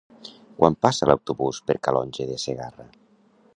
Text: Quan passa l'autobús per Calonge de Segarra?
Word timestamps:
Quan 0.61 0.77
passa 0.85 1.09
l'autobús 1.09 1.61
per 1.69 1.77
Calonge 1.89 2.27
de 2.33 2.41
Segarra? 2.47 2.91